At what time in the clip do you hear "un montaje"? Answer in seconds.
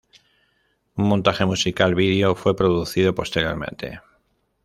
0.95-1.45